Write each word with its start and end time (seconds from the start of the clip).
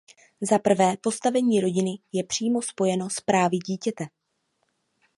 Zaprvé, 0.41 0.97
postavení 1.01 1.61
rodiny 1.61 1.91
je 2.11 2.23
přímo 2.23 2.61
spojeno 2.61 3.09
s 3.09 3.21
právy 3.21 3.57
dítěte. 3.57 4.05